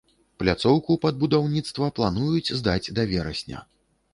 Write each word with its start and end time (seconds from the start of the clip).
Пляцоўку 0.43 0.95
пад 1.03 1.19
будаўніцтва 1.23 1.91
плануюць 1.99 2.53
здаць 2.61 2.91
да 2.99 3.07
верасня. 3.13 3.63